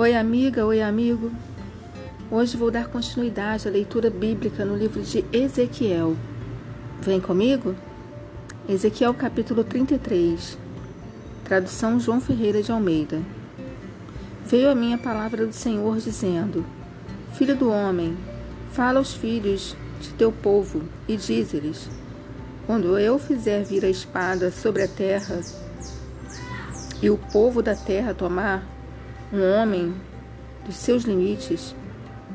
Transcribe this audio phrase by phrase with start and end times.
[0.00, 1.30] Oi, amiga, oi, amigo.
[2.30, 6.16] Hoje vou dar continuidade à leitura bíblica no livro de Ezequiel.
[7.02, 7.76] Vem comigo?
[8.66, 10.56] Ezequiel capítulo 33.
[11.44, 13.20] Tradução João Ferreira de Almeida.
[14.46, 16.64] Veio a minha palavra do Senhor dizendo:
[17.34, 18.16] Filho do homem,
[18.72, 21.90] fala aos filhos de teu povo e dize-lhes:
[22.66, 25.42] Quando eu fizer vir a espada sobre a terra
[27.02, 28.79] e o povo da terra tomar
[29.32, 29.94] um homem
[30.66, 31.74] dos seus limites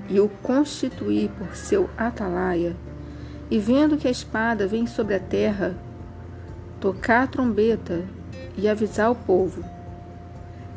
[0.10, 2.76] e o constituir por seu atalaia,
[3.50, 5.76] e vendo que a espada vem sobre a terra,
[6.80, 8.04] tocar a trombeta
[8.58, 9.64] e avisar o povo.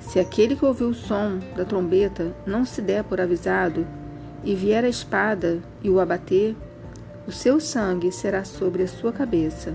[0.01, 3.87] Se aquele que ouviu o som da trombeta não se der por avisado,
[4.45, 6.55] e vier a espada e o abater,
[7.27, 9.75] o seu sangue será sobre a sua cabeça.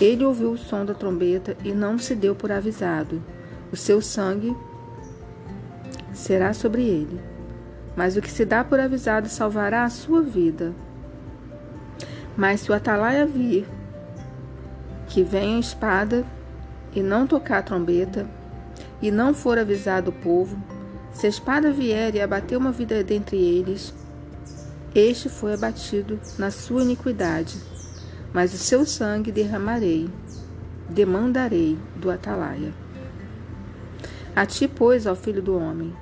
[0.00, 3.22] Ele ouviu o som da trombeta e não se deu por avisado.
[3.72, 4.54] O seu sangue
[6.12, 7.20] será sobre ele.
[7.96, 10.72] Mas o que se dá por avisado salvará a sua vida.
[12.36, 13.66] Mas se o atalaia vir
[15.06, 16.24] que vem a espada
[16.94, 18.26] e não tocar a trombeta,
[19.00, 20.56] e não for avisado o povo,
[21.12, 23.92] se a espada vier e abater uma vida dentre eles,
[24.94, 27.58] este foi abatido na sua iniquidade,
[28.32, 30.08] mas o seu sangue derramarei,
[30.88, 32.72] demandarei do atalaia.
[34.34, 35.94] A ti, pois, ó filho do homem,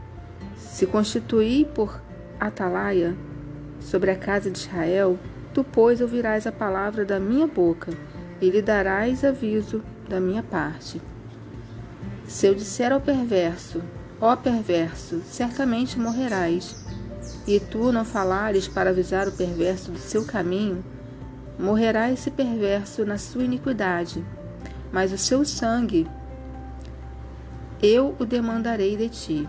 [0.56, 2.00] se constituí por
[2.38, 3.16] atalaia
[3.80, 5.18] sobre a casa de Israel,
[5.52, 7.92] tu, pois, ouvirás a palavra da minha boca
[8.40, 11.02] e lhe darás aviso da minha parte.
[12.26, 13.82] Se eu disser ao perverso,
[14.20, 16.76] ó perverso, certamente morrerás,
[17.46, 20.84] e tu não falares para avisar o perverso do seu caminho,
[21.58, 24.24] morrerá esse perverso na sua iniquidade,
[24.92, 26.06] mas o seu sangue
[27.82, 29.48] eu o demandarei de ti.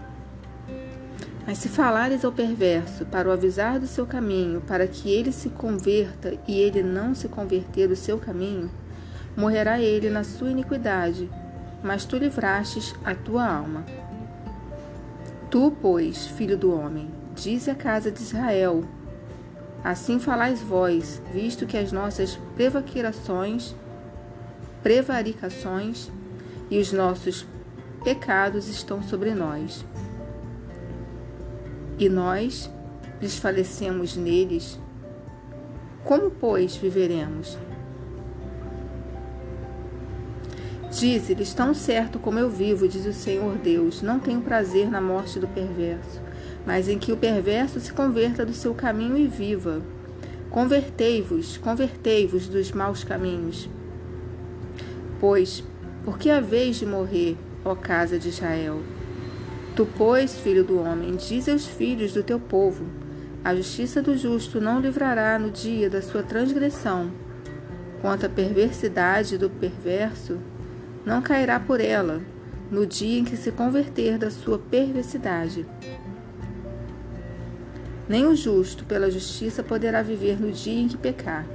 [1.45, 5.49] Mas se falares ao perverso para o avisar do seu caminho, para que ele se
[5.49, 8.69] converta e ele não se converter do seu caminho,
[9.35, 11.29] morrerá ele na sua iniquidade,
[11.83, 13.83] mas tu livrastes a tua alma.
[15.49, 18.85] Tu, pois, filho do homem, dize à casa de Israel:
[19.83, 23.75] Assim falais vós, visto que as nossas prevaricações,
[24.83, 26.09] prevaricações
[26.69, 27.45] e os nossos
[28.03, 29.85] pecados estão sobre nós
[31.97, 32.69] e nós
[33.19, 34.79] desfalecemos neles,
[36.03, 37.57] como, pois, viveremos?
[40.89, 45.39] Dize-lhes: Tão certo como eu vivo, diz o Senhor Deus, não tenho prazer na morte
[45.39, 46.19] do perverso,
[46.65, 49.81] mas em que o perverso se converta do seu caminho e viva.
[50.49, 53.69] Convertei-vos, convertei-vos dos maus caminhos.
[55.19, 55.63] Pois,
[56.03, 58.81] por que haveis de morrer, ó casa de Israel?
[59.75, 62.85] Tu, pois, filho do homem, diz aos filhos do teu povo:
[63.43, 67.11] a justiça do justo não livrará no dia da sua transgressão.
[68.01, 70.37] Quanto à perversidade do perverso,
[71.05, 72.21] não cairá por ela
[72.69, 75.65] no dia em que se converter da sua perversidade.
[78.07, 81.45] Nem o justo pela justiça poderá viver no dia em que pecar.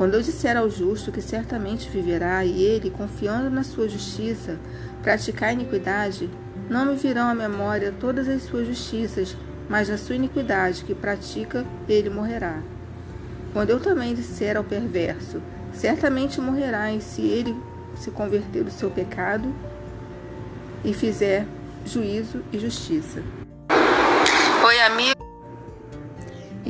[0.00, 4.58] Quando eu disser ao justo que certamente viverá, e ele, confiando na sua justiça,
[5.02, 6.30] praticar iniquidade,
[6.70, 9.36] não me virão à memória todas as suas justiças,
[9.68, 12.62] mas na sua iniquidade que pratica, ele morrerá.
[13.52, 15.42] Quando eu também disser ao perverso,
[15.74, 17.54] certamente morrerá, e se ele
[17.94, 19.54] se converter do seu pecado
[20.82, 21.46] e fizer
[21.84, 23.22] juízo e justiça.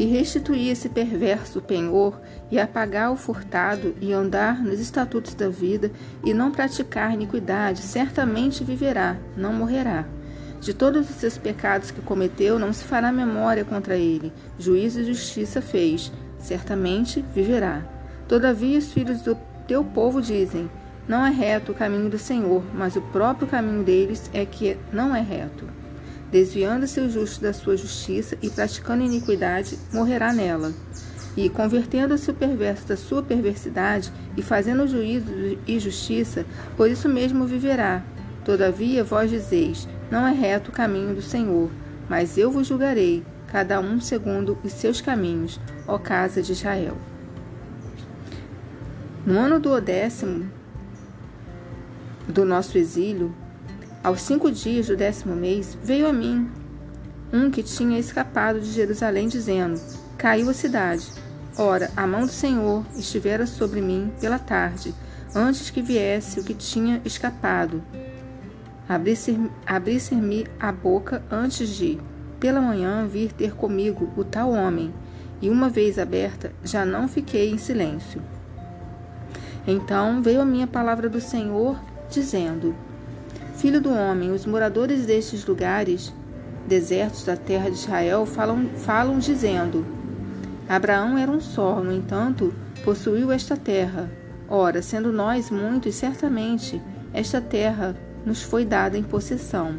[0.00, 2.18] E restituir esse perverso penhor,
[2.50, 5.92] e apagar o furtado, e andar nos estatutos da vida,
[6.24, 10.06] e não praticar iniquidade, certamente viverá, não morrerá.
[10.58, 14.32] De todos os seus pecados que cometeu, não se fará memória contra ele.
[14.58, 17.82] Juízo e justiça fez, certamente viverá.
[18.26, 19.36] Todavia, os filhos do
[19.68, 20.70] teu povo dizem:
[21.06, 25.14] Não é reto o caminho do Senhor, mas o próprio caminho deles é que não
[25.14, 25.79] é reto
[26.30, 30.72] desviando-se o justo da sua justiça e praticando iniquidade, morrerá nela.
[31.36, 36.44] E, convertendo-se o perverso da sua perversidade e fazendo juízo e justiça,
[36.76, 38.02] por isso mesmo viverá.
[38.44, 41.70] Todavia, vós dizeis: Não é reto o caminho do Senhor,
[42.08, 46.96] mas eu vos julgarei, cada um segundo os seus caminhos, ó casa de Israel.
[49.24, 50.50] No ano do décimo
[52.26, 53.34] do nosso exílio,
[54.02, 56.50] aos cinco dias do décimo mês, veio a mim
[57.32, 59.80] um que tinha escapado de Jerusalém, dizendo:
[60.16, 61.06] Caiu a cidade.
[61.56, 64.94] Ora, a mão do Senhor estivera sobre mim pela tarde,
[65.34, 67.82] antes que viesse o que tinha escapado.
[69.66, 71.98] abrisse-me a boca antes de,
[72.38, 74.92] pela manhã, vir ter comigo o tal homem,
[75.42, 78.22] e uma vez aberta, já não fiquei em silêncio.
[79.66, 82.74] Então veio a minha palavra do Senhor, dizendo:
[83.60, 86.14] Filho do homem, os moradores destes lugares,
[86.66, 89.84] desertos da terra de Israel, falam, falam dizendo:
[90.66, 94.10] Abraão era um só, no entanto, possuiu esta terra.
[94.48, 96.80] Ora, sendo nós muitos, certamente
[97.12, 99.76] esta terra nos foi dada em possessão.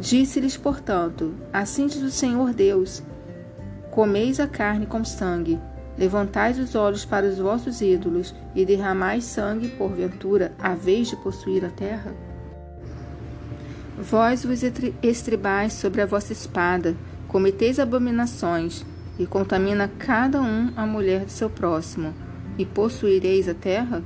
[0.00, 3.02] Disse-lhes, portanto: Assim diz o Senhor Deus:
[3.90, 5.60] Comeis a carne com sangue,
[5.98, 11.66] levantais os olhos para os vossos ídolos e derramais sangue, porventura, a vez de possuir
[11.66, 12.31] a terra?
[14.02, 14.64] Vós vos
[15.00, 16.96] estribais sobre a vossa espada,
[17.28, 18.84] cometeis abominações,
[19.16, 22.12] e contamina cada um a mulher de seu próximo,
[22.58, 24.02] e possuireis a terra?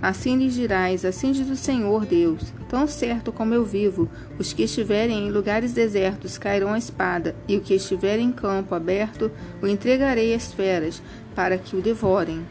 [0.00, 4.08] Assim lhes dirás, assim diz o Senhor Deus: Tão certo como eu vivo,
[4.38, 8.72] os que estiverem em lugares desertos cairão a espada, e o que estiver em campo
[8.72, 11.02] aberto o entregarei às feras,
[11.34, 12.46] para que o devorem.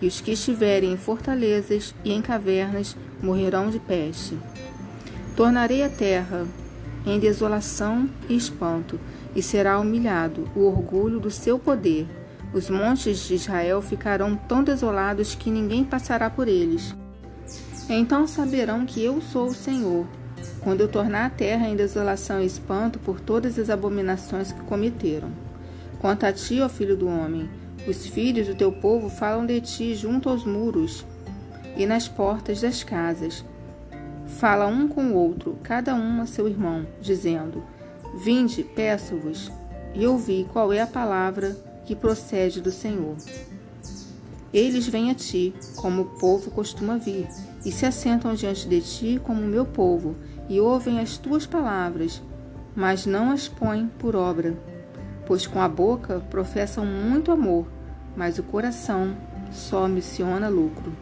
[0.00, 4.38] E os que estiverem em fortalezas e em cavernas morrerão de peste.
[5.38, 6.46] Tornarei a terra
[7.06, 9.00] em desolação e espanto,
[9.34, 12.06] e será humilhado o orgulho do seu poder
[12.52, 16.94] os montes de Israel ficarão tão desolados que ninguém passará por eles.
[17.88, 20.06] Então saberão que eu sou o Senhor,
[20.60, 25.30] quando eu tornar a terra em desolação e espanto por todas as abominações que cometeram.
[26.00, 27.50] Quanto a ti, ó filho do homem,
[27.86, 31.04] os filhos do teu povo falam de ti junto aos muros
[31.76, 33.44] e nas portas das casas.
[34.38, 37.60] Fala um com o outro, cada um a seu irmão, dizendo:
[38.14, 39.50] Vinde, peço-vos,
[39.92, 43.16] e ouvi qual é a palavra que procede do Senhor.
[44.54, 47.26] Eles vêm a ti, como o povo costuma vir,
[47.66, 50.14] e se assentam diante de ti como o meu povo,
[50.48, 52.22] e ouvem as tuas palavras,
[52.76, 54.56] mas não as põem por obra.
[55.26, 57.66] Pois com a boca professam muito amor,
[58.16, 59.16] mas o coração
[59.50, 60.92] só missiona lucro.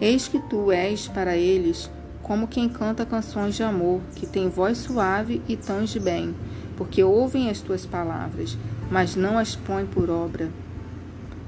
[0.00, 1.88] Eis que tu és para eles
[2.26, 6.34] como quem canta canções de amor, que tem voz suave e tons de bem,
[6.76, 8.58] porque ouvem as tuas palavras,
[8.90, 10.50] mas não as põe por obra.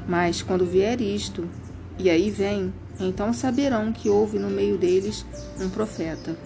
[0.06, 1.48] Mas quando vier isto,
[1.98, 5.26] e aí vem, então saberão que houve no meio deles
[5.60, 6.36] um profeta.